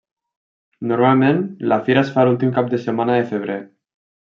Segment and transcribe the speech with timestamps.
[0.93, 3.65] Normalment la fira es fa l'últim cap de setmana de febrer.